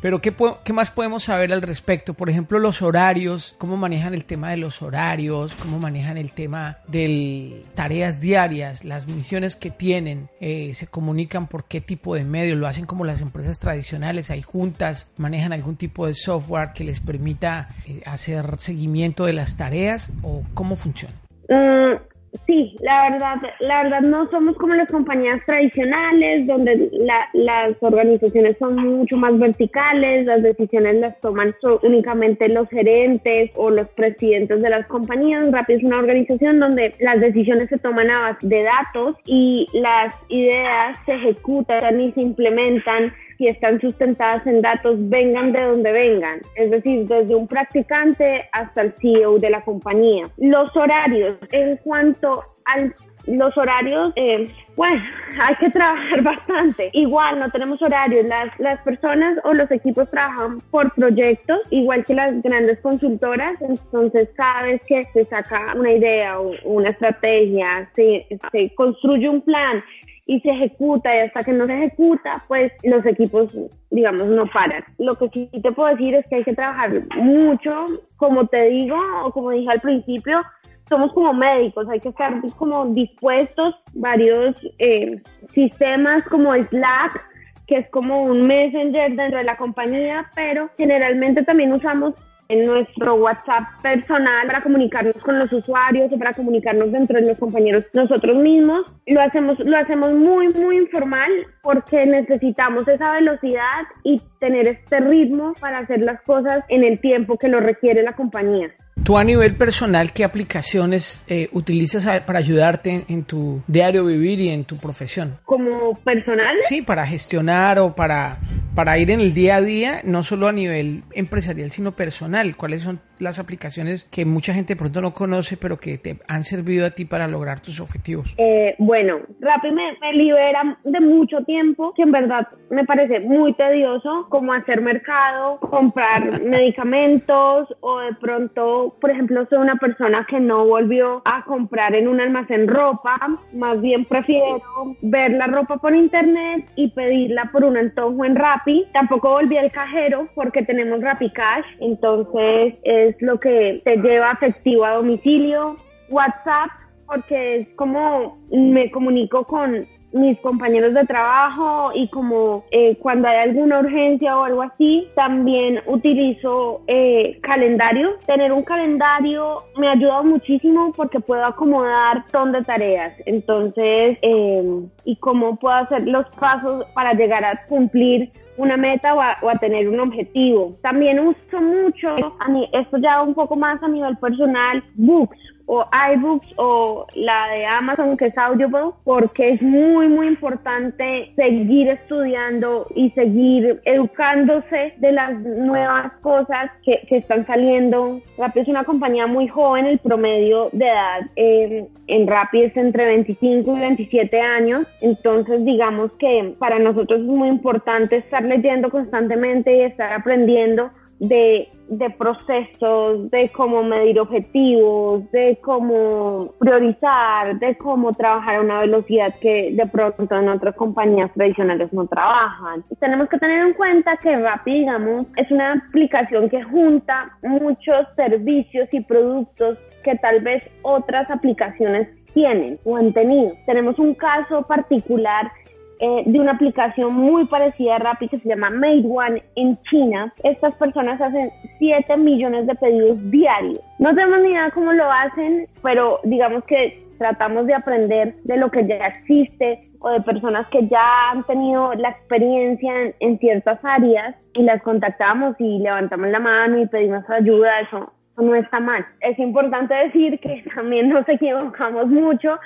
Pero 0.03 0.21
¿qué, 0.21 0.35
¿qué, 0.63 0.73
más 0.75 0.91
podemos 0.91 1.25
saber 1.25 1.55
al 1.55 1.63
respecto? 1.63 2.13
Por 2.13 2.29
ejemplo, 2.29 2.59
los 2.59 2.83
horarios, 2.83 3.55
cómo 3.57 3.79
manejan 3.79 4.13
el 4.13 4.27
tema 4.27 4.51
de 4.51 4.59
los 4.59 4.83
horarios, 4.83 5.55
cómo 5.55 5.79
manejan 5.79 6.19
el 6.19 6.33
tema 6.33 6.79
de 6.87 7.65
tareas 7.75 8.21
diarias, 8.21 8.85
las 8.85 9.07
misiones 9.07 9.57
que 9.57 9.71
tienen, 9.71 10.29
eh, 10.39 10.75
se 10.75 10.87
comunican 10.87 11.47
por 11.47 11.65
qué 11.65 11.81
tipo 11.81 12.15
de 12.15 12.25
medios, 12.25 12.59
lo 12.59 12.67
hacen 12.67 12.85
como 12.85 13.07
las 13.07 13.23
empresas 13.23 13.59
tradicionales, 13.59 14.31
hay 14.31 14.43
juntas, 14.43 15.11
manejan 15.17 15.55
algún 15.55 15.77
tipo 15.77 16.07
de 16.07 16.13
software 16.13 16.73
que 16.75 16.85
les 16.85 17.01
permita 17.01 17.71
eh, 17.87 18.03
hacer 18.05 18.59
seguimiento 18.59 19.25
de 19.25 19.33
las 19.33 19.57
tareas 19.57 20.13
o 20.23 20.43
cómo 20.53 20.77
funciona. 20.77 21.15
Mm, 21.49 22.16
Sí, 22.47 22.77
la 22.81 23.11
verdad, 23.11 23.37
la 23.61 23.83
verdad 23.83 24.01
no 24.03 24.29
somos 24.31 24.57
como 24.57 24.75
las 24.75 24.89
compañías 24.89 25.41
tradicionales 25.47 26.47
donde 26.47 26.91
las 27.33 27.77
organizaciones 27.81 28.57
son 28.59 28.77
mucho 28.77 29.17
más 29.17 29.39
verticales, 29.39 30.27
las 30.27 30.43
decisiones 30.43 30.97
las 30.97 31.21
toman 31.21 31.55
únicamente 31.83 32.49
los 32.49 32.69
gerentes 32.69 33.51
o 33.55 33.71
los 33.71 33.89
presidentes 33.89 34.61
de 34.61 34.71
las 34.71 34.87
compañías. 34.87 35.51
Rappi 35.51 35.75
es 35.75 35.85
una 35.85 35.99
organización 35.99 36.61
donde 36.61 36.95
las 37.01 37.21
decisiones 37.21 37.69
se 37.69 37.79
toman 37.79 38.11
a 38.11 38.21
base 38.21 38.47
de 38.47 38.63
datos 38.63 39.17
y 39.25 39.67
las 39.73 40.15
ideas 40.29 40.99
se 41.07 41.15
ejecutan 41.15 42.01
y 42.01 42.13
se 42.13 42.21
implementan 42.21 43.13
si 43.39 43.49
están 43.49 43.81
sustentadas 43.81 44.47
en 44.47 44.63
datos, 44.63 44.97
vengan 45.09 45.53
de 45.53 45.61
donde 45.61 45.93
vengan, 45.93 46.41
es 46.55 46.71
decir, 46.71 47.07
desde 47.07 47.35
un 47.35 47.47
practicante 47.47 48.49
hasta 48.53 48.83
el 48.83 48.93
CEO 49.01 49.39
de 49.39 49.51
la 49.51 49.63
compañía. 49.63 50.29
Los 50.39 50.75
horarios, 50.77 51.37
en 51.53 51.77
cuanto 51.79 52.26
a 52.35 52.91
los 53.27 53.57
horarios, 53.57 54.13
eh, 54.17 54.49
bueno, 54.77 55.03
hay 55.41 55.55
que 55.57 55.71
trabajar 55.71 56.23
bastante. 56.23 56.91
Igual 56.93 57.39
no 57.39 57.51
tenemos 57.51 57.81
horarios, 57.83 58.27
las, 58.27 58.59
las 58.59 58.81
personas 58.83 59.39
o 59.45 59.53
los 59.53 59.71
equipos 59.71 60.11
trabajan 60.11 60.61
por 60.71 60.93
proyectos, 60.95 61.61
igual 61.71 62.05
que 62.05 62.15
las 62.15 62.41
grandes 62.43 62.81
consultoras, 62.81 63.61
entonces 63.61 64.29
cada 64.37 64.63
vez 64.63 64.81
que 64.87 65.05
se 65.13 65.25
saca 65.27 65.75
una 65.77 65.93
idea 65.93 66.41
o 66.41 66.53
una 66.65 66.91
estrategia, 66.91 67.91
se, 67.95 68.27
se 68.53 68.75
construye 68.75 69.29
un 69.29 69.43
plan 69.43 69.83
y 70.27 70.41
se 70.41 70.51
ejecuta 70.51 71.15
y 71.15 71.21
hasta 71.21 71.45
que 71.45 71.53
no 71.53 71.67
se 71.67 71.75
ejecuta, 71.75 72.45
pues 72.49 72.73
los 72.83 73.07
equipos, 73.07 73.49
digamos, 73.91 74.27
no 74.27 74.47
paran. 74.47 74.85
Lo 74.99 75.15
que 75.15 75.29
sí 75.29 75.49
te 75.63 75.71
puedo 75.71 75.89
decir 75.95 76.17
es 76.17 76.27
que 76.27 76.37
hay 76.37 76.45
que 76.45 76.55
trabajar 76.55 76.91
mucho, 77.17 77.87
como 78.17 78.47
te 78.49 78.65
digo, 78.65 78.99
o 79.25 79.31
como 79.31 79.51
dije 79.53 79.71
al 79.71 79.81
principio, 79.81 80.43
somos 80.89 81.13
como 81.13 81.33
médicos, 81.33 81.89
hay 81.89 82.01
que 82.01 82.11
estar 82.11 82.41
como 82.57 82.87
dispuestos, 82.87 83.75
varios 83.95 84.57
eh, 84.79 85.21
sistemas 85.53 86.25
como 86.29 86.55
Slack, 86.55 87.23
que 87.67 87.79
es 87.79 87.91
como 87.91 88.23
un 88.23 88.47
messenger 88.47 89.15
dentro 89.15 89.39
de 89.39 89.45
la 89.45 89.57
compañía, 89.57 90.31
pero 90.35 90.71
generalmente 90.77 91.43
también 91.43 91.73
usamos 91.73 92.15
en 92.49 92.65
nuestro 92.65 93.15
WhatsApp 93.17 93.65
personal 93.83 94.47
para 94.47 94.63
comunicarnos 94.63 95.17
con 95.25 95.39
los 95.39 95.53
usuarios 95.53 96.13
o 96.13 96.19
para 96.19 96.33
comunicarnos 96.33 96.93
dentro 96.93 97.21
de 97.21 97.27
los 97.27 97.39
compañeros 97.39 97.85
nosotros 97.93 98.37
mismos. 98.37 98.87
Lo 99.07 99.21
hacemos, 99.21 99.59
lo 99.59 99.77
hacemos 99.77 100.13
muy, 100.13 100.49
muy 100.51 100.77
informal 100.77 101.31
porque 101.63 102.07
necesitamos 102.07 102.87
esa 102.87 103.13
velocidad 103.13 103.83
y 104.05 104.21
tener 104.39 104.69
este 104.69 105.01
ritmo 105.01 105.55
para 105.61 105.79
hacer 105.79 106.05
las 106.05 106.23
cosas 106.23 106.65
en 106.69 106.85
el 106.85 107.01
tiempo 107.01 107.37
que 107.37 107.49
lo 107.49 107.59
requiere 107.59 108.05
la 108.05 108.15
compañía. 108.15 108.71
Tú 109.05 109.17
a 109.17 109.23
nivel 109.23 109.57
personal, 109.57 110.13
¿qué 110.13 110.25
aplicaciones 110.25 111.25
eh, 111.29 111.49
utilizas 111.53 112.21
para 112.23 112.41
ayudarte 112.41 113.05
en, 113.09 113.25
tu 113.25 113.63
diario 113.69 114.05
vivir 114.05 114.41
y 114.41 114.49
en 114.49 114.65
tu 114.65 114.79
profesión? 114.79 115.39
¿Como 115.45 115.95
personal? 116.03 116.57
Sí, 116.63 116.83
para 116.83 117.07
gestionar 117.07 117.79
o 117.79 117.95
para, 117.95 118.39
para 118.75 118.99
ir 118.99 119.11
en 119.13 119.21
el 119.21 119.33
día 119.33 119.57
a 119.57 119.61
día, 119.61 120.01
no 120.05 120.25
solo 120.25 120.49
a 120.49 120.53
nivel 120.53 121.03
empresarial, 121.13 121.71
sino 121.71 121.93
personal. 121.93 122.57
¿Cuáles 122.57 122.83
son 122.83 123.01
las 123.19 123.39
aplicaciones 123.39 124.05
que 124.05 124.25
mucha 124.25 124.53
gente 124.53 124.75
de 124.75 124.79
pronto 124.79 125.01
no 125.01 125.13
conoce, 125.13 125.57
pero 125.57 125.79
que 125.79 125.99
te 125.99 126.19
han 126.29 126.43
servido 126.43 126.87
a 126.87 126.91
ti 126.91 127.05
para 127.05 127.29
lograr 127.29 127.61
tus 127.61 127.81
objetivos? 127.81 128.35
Eh, 128.39 128.75
bueno, 128.79 129.21
Rappi 129.41 129.71
me, 129.71 129.97
me 130.01 130.13
libera 130.15 130.79
de 130.85 131.01
mucho 131.01 131.39
tiempo, 131.45 131.93
que 131.95 132.03
en 132.03 132.13
verdad 132.13 132.49
me 132.71 132.85
parece 132.85 133.21
muy 133.21 133.55
tedioso, 133.55 134.27
como 134.29 134.53
hacer 134.53 134.81
mercado, 134.81 135.59
comprar 135.61 136.43
medicamentos 136.45 137.69
o 137.81 138.01
de 138.01 138.15
pronto 138.15 138.86
por 139.01 139.11
ejemplo, 139.11 139.47
soy 139.49 139.59
una 139.59 139.77
persona 139.77 140.27
que 140.29 140.41
no 140.41 140.67
volvió 140.67 141.23
a 141.25 141.45
comprar 141.45 141.95
en 141.95 142.09
un 142.09 142.21
almacén 142.21 142.69
ropa, 142.69 143.19
más 143.53 143.81
bien 143.81 144.05
prefiero 144.05 144.63
ver 145.03 145.33
la 145.33 145.47
ropa 145.47 145.77
por 145.79 145.95
internet 145.95 146.71
y 146.77 146.91
pedirla 146.91 147.51
por 147.53 147.65
un 147.65 147.77
antojo 147.77 148.25
en 148.25 148.37
Rappi. 148.37 148.87
Tampoco 148.93 149.31
volví 149.31 149.57
al 149.57 149.71
cajero 149.73 150.29
porque 150.35 150.63
tenemos 150.63 151.01
Rappi 151.01 151.31
Cash, 151.33 151.67
entonces 151.81 152.75
es 152.83 153.17
lo 153.21 153.39
que 153.41 153.81
te 153.85 153.97
lleva 153.97 154.33
efectivo 154.33 154.85
a 154.85 154.95
domicilio. 154.95 155.77
WhatsApp 156.09 156.71
porque 157.07 157.57
es 157.57 157.69
como 157.77 158.39
me 158.51 158.91
comunico 158.91 159.45
con 159.45 159.87
mis 160.17 160.39
compañeros 160.41 160.95
de 160.95 161.05
trabajo 161.05 161.91
y 161.95 162.09
como 162.09 162.65
eh, 162.71 162.97
cuando 162.97 163.29
hay 163.29 163.39
alguna 163.39 163.81
urgencia 163.81 164.37
o 164.37 164.45
algo 164.45 164.63
así, 164.63 165.09
también 165.15 165.81
utilizo 165.87 166.83
eh, 166.87 167.39
calendario. 167.43 168.17
Tener 168.27 168.53
un 168.53 168.63
calendario 168.63 169.63
me 169.77 169.89
ha 169.89 169.93
ayudado 169.93 170.25
muchísimo 170.25 170.93
porque 170.97 171.21
puedo 171.21 171.45
acomodar 171.45 172.25
ton 172.33 172.53
de 172.53 172.63
tareas. 172.65 173.13
Entonces, 173.27 174.19
eh, 174.23 174.81
y 175.05 175.17
cómo 175.17 175.57
puedo 175.57 175.77
hacer 175.77 176.07
los 176.07 176.27
pasos 176.37 176.85
para 176.95 177.13
llegar 177.15 177.45
a 177.45 177.67
cumplir 177.67 178.31
una 178.57 178.77
meta 178.77 179.15
o 179.15 179.21
a, 179.21 179.59
tener 179.61 179.89
un 179.89 180.01
objetivo. 180.01 180.77
También 180.83 181.19
uso 181.21 181.61
mucho, 181.61 182.15
a 182.39 182.49
mí, 182.49 182.69
esto 182.73 182.99
ya 182.99 183.23
un 183.23 183.35
poco 183.35 183.57
más 183.57 183.83
a 183.83 183.89
nivel 183.89 184.17
personal, 184.19 184.83
books 184.95 185.39
o 185.67 185.85
iBooks 186.13 186.47
o 186.57 187.07
la 187.15 187.49
de 187.49 187.67
Amazon 187.67 188.17
que 188.17 188.27
es 188.27 188.39
Audible 188.39 188.93
porque 189.05 189.51
es 189.51 189.63
muy 189.63 190.09
muy 190.09 190.29
importante 190.29 191.33
seguir 191.35 191.89
estudiando 191.89 192.87
y 192.95 193.11
seguir 193.11 193.81
educándose 193.85 194.95
de 194.99 195.13
las 195.13 195.39
nuevas 195.41 196.13
cosas 196.23 196.71
que, 196.85 197.01
que 197.09 197.19
están 197.19 197.47
saliendo. 197.47 198.21
Rappi 198.39 198.61
es 198.61 198.69
una 198.69 198.85
compañía 198.85 199.27
muy 199.27 199.49
joven, 199.49 199.87
el 199.87 199.99
promedio 199.99 200.69
de 200.73 200.87
edad 200.87 201.21
eh, 201.35 201.87
en 202.07 202.27
Rappi 202.27 202.63
es 202.63 202.77
entre 202.77 203.07
25 203.07 203.77
y 203.77 203.81
27 203.81 204.41
años, 204.41 204.87
entonces 205.01 205.65
digamos 205.65 206.13
que 206.19 206.55
para 206.59 206.79
nosotros 206.79 207.21
es 207.21 207.27
muy 207.27 207.49
importante 207.49 208.17
estar 208.17 208.45
leyendo 208.47 208.91
constantemente 208.91 209.77
y 209.77 209.83
estar 209.83 210.13
aprendiendo 210.13 210.91
de, 211.19 211.69
de, 211.89 212.11
procesos, 212.11 213.31
de 213.31 213.51
cómo 213.53 213.83
medir 213.83 214.21
objetivos, 214.21 215.31
de 215.33 215.59
cómo 215.63 216.53
priorizar, 216.59 217.59
de 217.59 217.77
cómo 217.79 218.13
trabajar 218.13 218.57
a 218.57 218.61
una 218.61 218.81
velocidad 218.81 219.35
que 219.41 219.71
de 219.73 219.87
pronto 219.87 220.37
en 220.37 220.49
otras 220.49 220.75
compañías 220.77 221.33
tradicionales 221.33 221.93
no 221.93 222.07
trabajan. 222.07 222.85
tenemos 223.01 223.29
que 223.29 223.39
tener 223.39 223.67
en 223.67 223.73
cuenta 223.75 224.17
que 224.19 224.37
Rappi, 224.37 224.81
digamos, 224.81 225.27
es 225.37 225.51
una 225.51 225.73
aplicación 225.73 226.51
que 226.51 226.63
junta 226.63 227.37
muchos 227.43 228.07
servicios 228.15 228.89
y 228.93 229.01
productos 229.01 229.79
que 230.05 230.17
tal 230.17 230.41
vez 230.41 230.63
otras 230.83 231.31
aplicaciones 231.31 232.09
tienen 232.33 232.79
o 232.85 232.97
han 232.97 233.13
tenido. 233.15 233.53
Tenemos 233.65 233.99
un 233.99 234.15
caso 234.15 234.63
particular 234.63 235.51
eh, 235.99 236.23
de 236.27 236.41
una 236.41 236.53
aplicación 236.53 237.15
muy 237.15 237.47
parecida 237.47 237.97
a 237.97 237.99
Rappi 237.99 238.29
que 238.29 238.39
se 238.41 238.49
llama 238.49 238.71
Made 238.71 239.05
One 239.09 239.43
en 239.55 239.79
China. 239.85 240.33
Estas 240.43 240.75
personas 240.75 241.21
hacen 241.21 241.51
7 241.79 242.17
millones 242.19 242.67
de 242.67 242.75
pedidos 242.75 243.31
diarios. 243.31 243.81
No 243.99 244.15
tenemos 244.15 244.41
ni 244.41 244.51
idea 244.51 244.71
cómo 244.73 244.93
lo 244.93 245.11
hacen, 245.11 245.67
pero 245.83 246.21
digamos 246.25 246.65
que 246.65 247.03
tratamos 247.19 247.67
de 247.67 247.75
aprender 247.75 248.35
de 248.45 248.57
lo 248.59 248.71
que 248.71 248.87
ya 248.87 249.07
existe 249.07 249.89
o 250.01 250.11
de 250.11 250.21
personas 250.21 250.67
que 250.69 250.87
ya 250.87 251.31
han 251.31 251.45
tenido 251.45 251.95
la 251.95 252.11
experiencia 252.11 252.93
en, 253.19 253.39
ciertas 253.39 253.83
áreas 253.83 254.37
y 254.55 254.63
las 254.63 254.83
contactamos 254.83 255.57
y 255.59 255.79
levantamos 255.79 256.29
la 256.29 256.41
mano 256.41 256.79
y 256.79 256.87
pedimos 256.87 257.29
ayuda. 257.31 257.81
Eso 257.81 258.13
no 258.37 258.55
está 258.55 258.81
mal. 258.81 259.07
Es 259.21 259.39
importante 259.39 259.95
decir 259.95 260.39
que 260.41 260.63
también 260.75 261.09
nos 261.09 261.29
equivocamos 261.29 262.07
mucho 262.09 262.59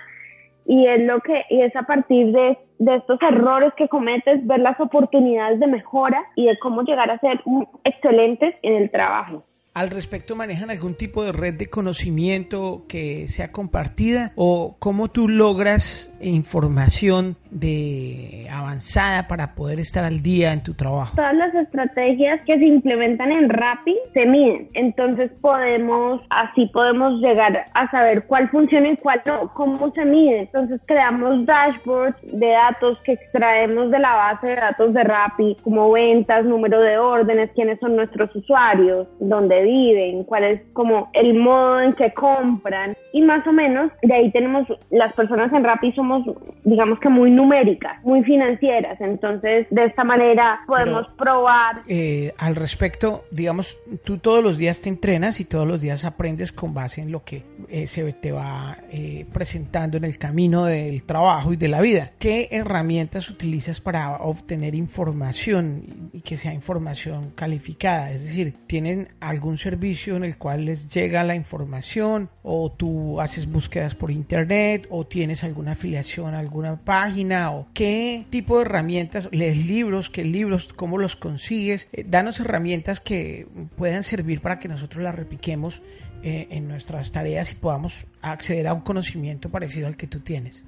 y 0.66 0.86
es 0.86 1.00
lo 1.02 1.20
que 1.20 1.44
y 1.50 1.62
es 1.62 1.74
a 1.76 1.82
partir 1.82 2.32
de, 2.32 2.58
de, 2.78 2.96
estos 2.96 3.18
errores 3.22 3.72
que 3.76 3.88
cometes 3.88 4.46
ver 4.46 4.60
las 4.60 4.78
oportunidades 4.80 5.60
de 5.60 5.66
mejora 5.66 6.22
y 6.36 6.46
de 6.46 6.58
cómo 6.58 6.82
llegar 6.82 7.10
a 7.10 7.18
ser 7.18 7.40
excelentes 7.84 8.54
en 8.62 8.74
el 8.74 8.90
trabajo. 8.90 9.44
Al 9.72 9.90
respecto, 9.90 10.34
¿manejan 10.34 10.70
algún 10.70 10.94
tipo 10.94 11.22
de 11.22 11.30
red 11.30 11.54
de 11.54 11.70
conocimiento 11.70 12.86
que 12.88 13.28
sea 13.28 13.52
compartida 13.52 14.32
o 14.34 14.76
cómo 14.80 15.08
tú 15.08 15.28
logras 15.28 16.12
información 16.20 17.36
de 17.50 18.46
avanzada 18.50 19.26
para 19.28 19.54
poder 19.54 19.80
estar 19.80 20.04
al 20.04 20.22
día 20.22 20.52
en 20.52 20.62
tu 20.62 20.74
trabajo? 20.74 21.16
Todas 21.16 21.34
las 21.34 21.54
estrategias 21.54 22.40
que 22.46 22.58
se 22.58 22.64
implementan 22.64 23.32
en 23.32 23.48
Rappi 23.48 23.96
se 24.12 24.26
miden, 24.26 24.68
entonces 24.74 25.30
podemos, 25.40 26.22
así 26.30 26.66
podemos 26.66 27.20
llegar 27.20 27.66
a 27.74 27.90
saber 27.90 28.24
cuál 28.26 28.48
funciona 28.50 28.90
y 28.90 28.96
cuál 28.96 29.22
no, 29.26 29.52
cómo 29.54 29.90
se 29.92 30.04
mide. 30.04 30.40
Entonces 30.40 30.80
creamos 30.86 31.46
dashboards 31.46 32.16
de 32.22 32.48
datos 32.48 32.98
que 33.04 33.12
extraemos 33.12 33.90
de 33.90 33.98
la 33.98 34.14
base 34.14 34.46
de 34.48 34.56
datos 34.56 34.94
de 34.94 35.02
Rappi, 35.02 35.56
como 35.62 35.90
ventas, 35.92 36.44
número 36.44 36.80
de 36.80 36.98
órdenes, 36.98 37.50
quiénes 37.54 37.78
son 37.80 37.96
nuestros 37.96 38.34
usuarios, 38.34 39.08
dónde 39.18 39.62
viven, 39.62 40.24
cuál 40.24 40.44
es 40.44 40.62
como 40.72 41.10
el 41.12 41.34
modo 41.34 41.80
en 41.80 41.92
que 41.94 42.12
compran 42.12 42.96
y 43.12 43.22
más 43.22 43.46
o 43.46 43.52
menos 43.52 43.90
de 44.02 44.14
ahí 44.14 44.30
tenemos 44.30 44.66
las 44.90 45.12
personas 45.14 45.52
en 45.52 45.64
Rappi 45.64 45.92
somos 45.92 46.24
digamos 46.64 46.98
que 47.00 47.08
muy 47.08 47.30
numéricas, 47.40 48.02
muy 48.04 48.22
financieras. 48.22 49.00
Entonces, 49.00 49.66
de 49.70 49.86
esta 49.86 50.04
manera 50.04 50.60
podemos 50.66 51.06
probar. 51.16 51.82
Eh, 51.88 52.34
al 52.36 52.54
respecto, 52.54 53.24
digamos, 53.30 53.78
tú 54.04 54.18
todos 54.18 54.44
los 54.44 54.58
días 54.58 54.80
te 54.80 54.90
entrenas 54.90 55.40
y 55.40 55.46
todos 55.46 55.66
los 55.66 55.80
días 55.80 56.04
aprendes 56.04 56.52
con 56.52 56.74
base 56.74 57.00
en 57.00 57.10
lo 57.10 57.24
que 57.24 57.42
eh, 57.68 57.86
se 57.86 58.12
te 58.12 58.32
va 58.32 58.76
eh, 58.90 59.26
presentando 59.32 59.96
en 59.96 60.04
el 60.04 60.18
camino 60.18 60.64
del 60.66 61.04
trabajo 61.04 61.52
y 61.52 61.56
de 61.56 61.68
la 61.68 61.80
vida. 61.80 62.10
¿Qué 62.18 62.48
herramientas 62.50 63.30
utilizas 63.30 63.80
para 63.80 64.16
obtener 64.16 64.74
información 64.74 66.10
y 66.12 66.20
que 66.20 66.36
sea 66.36 66.52
información 66.52 67.32
calificada? 67.34 68.10
Es 68.10 68.24
decir, 68.24 68.54
¿tienen 68.66 69.08
algún 69.20 69.56
servicio 69.56 70.16
en 70.16 70.24
el 70.24 70.36
cual 70.36 70.66
les 70.66 70.88
llega 70.88 71.24
la 71.24 71.34
información 71.34 72.28
o 72.42 72.70
tú 72.70 73.20
haces 73.20 73.50
búsquedas 73.50 73.94
por 73.94 74.10
internet 74.10 74.86
o 74.90 75.06
tienes 75.06 75.42
alguna 75.42 75.72
afiliación 75.72 76.34
a 76.34 76.38
alguna 76.38 76.76
página 76.76 77.29
qué 77.74 78.24
tipo 78.30 78.56
de 78.56 78.62
herramientas, 78.62 79.28
lees 79.32 79.66
libros, 79.66 80.10
qué 80.10 80.24
libros, 80.24 80.72
cómo 80.74 80.98
los 80.98 81.16
consigues, 81.16 81.88
eh, 81.92 82.04
danos 82.06 82.40
herramientas 82.40 83.00
que 83.00 83.46
puedan 83.76 84.02
servir 84.02 84.40
para 84.40 84.58
que 84.58 84.68
nosotros 84.68 85.02
las 85.02 85.14
repliquemos 85.14 85.82
eh, 86.22 86.48
en 86.50 86.68
nuestras 86.68 87.12
tareas 87.12 87.52
y 87.52 87.54
podamos 87.54 88.06
acceder 88.20 88.66
a 88.66 88.74
un 88.74 88.80
conocimiento 88.80 89.48
parecido 89.48 89.86
al 89.86 89.96
que 89.96 90.06
tú 90.06 90.20
tienes. 90.20 90.66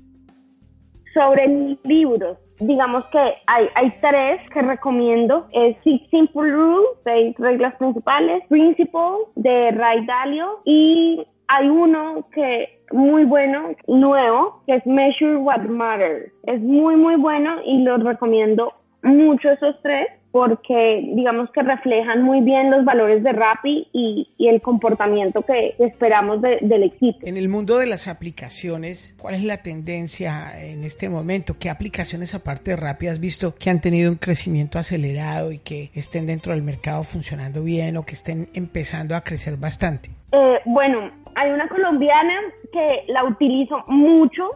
Sobre 1.12 1.46
libros, 1.84 2.38
digamos 2.58 3.04
que 3.12 3.18
hay, 3.18 3.66
hay 3.74 3.92
tres 4.00 4.40
que 4.50 4.62
recomiendo. 4.62 5.48
Es 5.52 5.76
Six 5.84 6.08
Simple 6.10 6.50
Rules, 6.50 6.88
seis 7.04 7.34
reglas 7.38 7.74
principales, 7.76 8.42
Principles 8.48 9.28
de 9.36 9.72
Ray 9.72 10.06
Dalio 10.06 10.60
y 10.64 11.26
hay 11.48 11.68
uno 11.68 12.26
que 12.32 12.81
muy 12.92 13.24
bueno, 13.24 13.70
nuevo, 13.86 14.62
que 14.66 14.76
es 14.76 14.86
Measure 14.86 15.36
What 15.36 15.62
Matters. 15.62 16.32
Es 16.44 16.60
muy, 16.60 16.96
muy 16.96 17.16
bueno 17.16 17.56
y 17.64 17.82
los 17.82 18.02
recomiendo 18.02 18.72
mucho 19.02 19.50
esos 19.50 19.80
tres 19.82 20.08
porque 20.32 21.10
digamos 21.14 21.50
que 21.50 21.62
reflejan 21.62 22.22
muy 22.22 22.40
bien 22.40 22.70
los 22.70 22.86
valores 22.86 23.22
de 23.22 23.32
Rappi 23.32 23.86
y, 23.92 24.28
el 24.38 24.60
comportamiento 24.60 25.42
que 25.42 25.76
esperamos 25.78 26.42
del 26.42 26.82
equipo. 26.82 27.20
En 27.22 27.36
el 27.36 27.48
mundo 27.48 27.78
de 27.78 27.86
las 27.86 28.08
aplicaciones, 28.08 29.16
¿cuál 29.20 29.34
es 29.34 29.44
la 29.44 29.58
tendencia 29.58 30.52
en 30.60 30.84
este 30.84 31.08
momento? 31.08 31.56
¿Qué 31.58 31.70
aplicaciones 31.70 32.34
aparte 32.34 32.72
de 32.72 32.76
Rappi 32.76 33.06
has 33.06 33.20
visto 33.20 33.54
que 33.54 33.70
han 33.70 33.80
tenido 33.80 34.10
un 34.10 34.18
crecimiento 34.18 34.78
acelerado 34.78 35.52
y 35.52 35.58
que 35.58 35.90
estén 35.94 36.26
dentro 36.26 36.52
del 36.52 36.62
mercado 36.62 37.02
funcionando 37.04 37.62
bien 37.62 37.96
o 37.96 38.04
que 38.04 38.14
estén 38.14 38.48
empezando 38.54 39.14
a 39.14 39.20
crecer 39.20 39.56
bastante? 39.58 40.10
Eh, 40.32 40.58
bueno, 40.64 41.10
hay 41.34 41.50
una 41.50 41.68
colombiana 41.68 42.34
que 42.72 43.04
la 43.12 43.24
utilizo 43.24 43.84
mucho, 43.86 44.50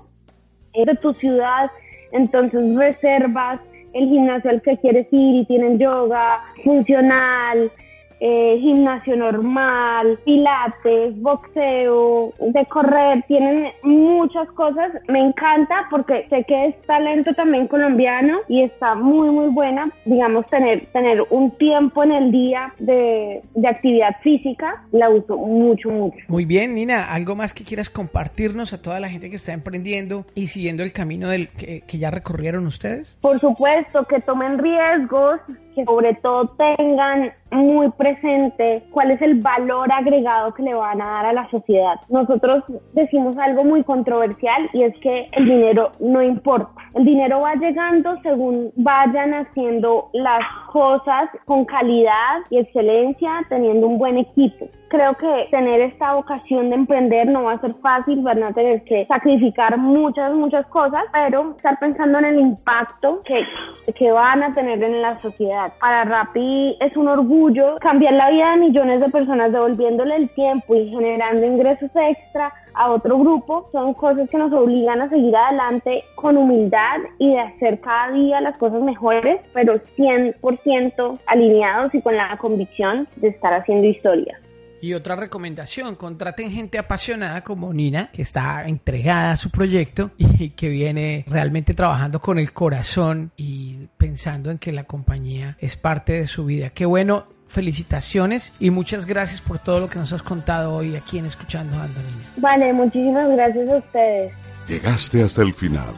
es 0.73 0.87
de 0.87 0.97
tu 0.97 1.12
ciudad, 1.14 1.71
entonces 2.12 2.61
reservas 2.75 3.61
el 3.97 4.09
gimnasio 4.09 4.50
al 4.50 4.62
que 4.62 4.76
quieres 4.79 5.07
ir 5.11 5.37
y 5.37 5.45
tienen 5.47 5.79
yoga 5.79 6.41
funcional, 6.65 7.71
eh, 8.20 8.58
gimnasio 8.61 9.16
normal, 9.16 10.18
pilates, 10.25 11.20
boxeo, 11.20 12.32
de 12.38 12.66
correr, 12.66 13.25
tienen 13.28 13.73
muchas 13.82 14.49
cosas. 14.52 14.92
Me 15.08 15.20
encanta 15.20 15.87
porque 15.90 16.26
sé 16.28 16.44
que 16.44 16.66
es 16.66 16.82
talento 16.82 17.35
también 17.35 17.68
colombiano 17.68 18.38
y 18.49 18.62
está 18.62 18.94
muy, 18.94 19.30
muy 19.30 19.49
buena, 19.49 19.90
digamos, 20.04 20.46
tener, 20.46 20.87
tener 20.92 21.23
un 21.30 21.50
tiempo 21.52 22.04
en 22.04 22.12
el 22.12 22.32
día 22.32 22.73
de, 22.78 23.42
de 23.54 23.68
actividad 23.68 24.16
física, 24.23 24.85
la 24.92 25.11
uso 25.11 25.37
mucho, 25.37 25.90
mucho. 25.90 26.18
Muy 26.28 26.44
bien, 26.44 26.75
Nina, 26.75 27.12
¿algo 27.12 27.37
más 27.37 27.52
que 27.52 27.64
quieras 27.64 27.90
compartirnos 27.90 28.73
a 28.73 28.80
toda 28.80 29.00
la 29.00 29.08
gente 29.08 29.30
que 29.30 29.37
está 29.37 29.52
emprendiendo 29.52 30.25
y 30.35 30.49
siguiendo 30.49 30.82
el 30.82 30.92
camino 30.92 31.28
del 31.28 31.49
que, 31.49 31.82
que 31.82 31.99
ya 31.99 32.11
recorrieron 32.11 32.66
ustedes? 32.66 33.18
Por 33.20 33.40
supuesto, 33.40 34.04
que 34.06 34.20
tomen 34.20 34.58
riesgos, 34.58 35.40
que 35.76 35.85
sobre 35.85 36.14
todo 36.14 36.49
tengan 36.56 37.33
muy 37.52 37.90
presente 37.92 38.83
cuál 38.90 39.11
es 39.11 39.21
el 39.21 39.40
valor 39.40 39.92
agregado 39.92 40.54
que 40.54 40.62
le 40.62 40.75
van 40.75 41.00
a 41.02 41.04
dar 41.04 41.26
a 41.26 41.33
la 41.35 41.50
sociedad. 41.50 41.97
Nosotros 42.09 42.64
decimos 42.95 43.37
algo 43.37 43.62
muy 43.62 43.85
controversial 43.85 44.68
y 44.73 44.83
es 44.83 44.99
que 45.00 45.28
el 45.33 45.45
dinero 45.45 45.92
no 46.00 46.23
importa. 46.23 46.73
El 46.95 47.04
dinero 47.04 47.42
va 47.42 47.54
llegando 47.54 48.16
según 48.23 48.73
vayan 48.76 49.35
haciendo 49.35 50.09
las 50.14 50.42
cosas 50.73 51.28
con 51.45 51.66
calidad 51.66 52.38
y 52.49 52.59
excelencia, 52.59 53.45
teniendo 53.50 53.87
un 53.87 53.99
buen 53.99 54.16
equipo. 54.16 54.68
Creo 54.97 55.12
que 55.12 55.49
tener 55.50 55.83
esta 55.83 56.15
vocación 56.15 56.71
de 56.71 56.76
emprender 56.76 57.26
no 57.26 57.43
va 57.43 57.53
a 57.53 57.61
ser 57.61 57.75
fácil, 57.83 58.23
van 58.23 58.43
a 58.43 58.55
tener 58.55 58.83
que 58.85 59.05
sacrificar 59.05 59.76
muchas, 59.76 60.33
muchas 60.33 60.65
cosas, 60.69 61.03
pero 61.12 61.50
estar 61.55 61.79
pensando 61.79 62.17
en 62.21 62.25
el 62.25 62.38
impacto 62.41 63.21
que, 63.26 63.45
que 63.93 64.11
van 64.11 64.43
a 64.43 64.55
tener 64.55 64.83
en 64.83 65.03
la 65.03 65.21
sociedad. 65.21 65.71
Para 65.81 66.05
Rappi 66.05 66.79
es 66.81 66.97
un 66.97 67.09
orgullo 67.09 67.76
cambiar 67.83 68.15
la 68.15 68.31
vida 68.31 68.53
de 68.53 68.57
millones 68.57 69.00
de 69.00 69.11
personas 69.11 69.53
devolviéndole 69.53 70.17
el 70.17 70.31
tiempo 70.31 70.75
y 70.75 70.88
generando 70.88 71.45
ingresos 71.45 71.91
extra 71.95 72.50
a 72.73 72.91
otro 72.91 73.19
grupo 73.19 73.69
son 73.73 73.93
cosas 73.93 74.31
que 74.31 74.38
nos 74.38 74.50
obligan 74.55 75.03
a 75.03 75.11
seguir 75.11 75.37
adelante 75.37 76.05
con 76.15 76.38
humildad 76.38 77.00
y 77.19 77.33
de 77.33 77.41
hacer 77.41 77.81
cada 77.81 78.12
día 78.12 78.41
las 78.41 78.57
cosas 78.57 78.81
mejores, 78.81 79.43
pero 79.53 79.75
100% 79.99 81.19
alineados 81.26 81.95
y 81.95 82.00
con 82.00 82.17
la 82.17 82.35
convicción 82.38 83.07
de 83.17 83.29
estar 83.29 83.53
haciendo 83.53 83.88
historia. 83.88 84.38
Y 84.80 84.95
otra 84.95 85.16
recomendación, 85.16 85.97
contraten 85.97 86.50
gente 86.50 86.78
apasionada 86.78 87.42
como 87.42 87.73
Nina, 87.73 88.11
que 88.12 88.23
está 88.23 88.66
entregada 88.66 89.33
a 89.33 89.37
su 89.37 89.50
proyecto 89.50 90.11
y 90.18 90.50
que 90.50 90.68
viene 90.68 91.25
realmente 91.28 91.75
trabajando 91.75 92.21
con 92.21 92.38
el 92.38 92.52
corazón 92.52 93.33
y 93.37 93.88
pensando 93.97 94.50
en 94.50 94.59
que 94.59 94.73
la 94.73 94.85
compañía 94.85 95.56
es 95.61 95.76
parte 95.76 96.14
de 96.14 96.26
su 96.26 96.45
vida. 96.45 96.71
Qué 96.71 96.85
bueno, 96.87 97.26
felicitaciones 97.49 98.52
y 98.61 98.71
muchas 98.71 99.06
gracias 99.06 99.40
por 99.40 99.59
todo 99.59 99.80
lo 99.80 99.88
que 99.88 99.99
nos 99.99 100.12
has 100.12 100.23
contado 100.23 100.75
hoy 100.75 100.97
aquí 100.97 101.18
en 101.18 101.26
Escuchando 101.26 101.76
Ando 101.80 102.00
Nina. 102.00 102.30
Vale, 102.37 102.73
muchísimas 102.73 103.28
gracias 103.30 103.68
a 103.68 103.76
ustedes. 103.76 104.33
Llegaste 104.68 105.23
hasta 105.23 105.42
el 105.42 105.54
final. 105.54 105.95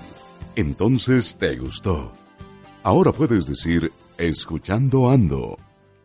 Entonces 0.56 1.36
te 1.36 1.56
gustó. 1.56 2.12
Ahora 2.82 3.12
puedes 3.12 3.46
decir, 3.46 3.90
Escuchando 4.18 5.10
Ando. 5.10 5.58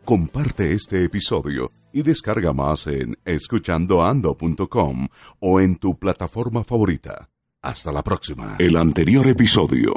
Comparte 0.04 0.72
este 0.72 1.04
episodio 1.04 1.70
y 1.94 2.02
descarga 2.02 2.52
más 2.52 2.86
en 2.88 3.16
escuchandoando.com 3.24 5.08
o 5.38 5.60
en 5.60 5.76
tu 5.76 5.98
plataforma 5.98 6.64
favorita. 6.64 7.30
Hasta 7.62 7.92
la 7.92 8.02
próxima. 8.02 8.56
El 8.58 8.76
anterior 8.76 9.26
episodio 9.28 9.94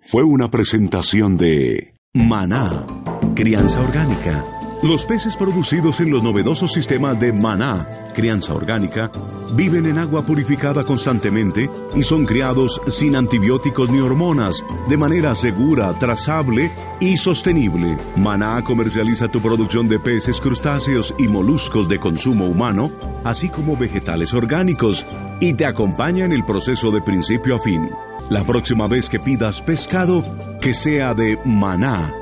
fue 0.00 0.22
una 0.22 0.50
presentación 0.50 1.36
de 1.36 1.94
Maná, 2.14 2.86
crianza 3.34 3.80
orgánica 3.80 4.57
los 4.82 5.06
peces 5.06 5.34
producidos 5.34 6.00
en 6.00 6.10
los 6.10 6.22
novedosos 6.22 6.72
sistemas 6.72 7.18
de 7.18 7.32
maná, 7.32 7.88
crianza 8.14 8.54
orgánica, 8.54 9.10
viven 9.52 9.86
en 9.86 9.98
agua 9.98 10.24
purificada 10.24 10.84
constantemente 10.84 11.68
y 11.96 12.04
son 12.04 12.24
criados 12.24 12.80
sin 12.86 13.16
antibióticos 13.16 13.90
ni 13.90 13.98
hormonas, 13.98 14.64
de 14.88 14.96
manera 14.96 15.34
segura, 15.34 15.92
trazable 15.98 16.70
y 17.00 17.16
sostenible. 17.16 17.96
Maná 18.16 18.62
comercializa 18.62 19.28
tu 19.28 19.40
producción 19.40 19.88
de 19.88 19.98
peces, 19.98 20.40
crustáceos 20.40 21.14
y 21.18 21.26
moluscos 21.26 21.88
de 21.88 21.98
consumo 21.98 22.46
humano, 22.46 22.92
así 23.24 23.48
como 23.48 23.76
vegetales 23.76 24.32
orgánicos, 24.32 25.04
y 25.40 25.54
te 25.54 25.66
acompaña 25.66 26.24
en 26.24 26.32
el 26.32 26.44
proceso 26.44 26.92
de 26.92 27.02
principio 27.02 27.56
a 27.56 27.60
fin. 27.60 27.90
La 28.30 28.44
próxima 28.44 28.86
vez 28.86 29.08
que 29.08 29.18
pidas 29.18 29.60
pescado, 29.60 30.24
que 30.60 30.72
sea 30.72 31.14
de 31.14 31.38
maná, 31.44 32.12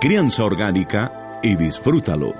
crianza 0.00 0.44
orgánica, 0.44 1.23
y 1.44 1.56
disfrútalo. 1.56 2.34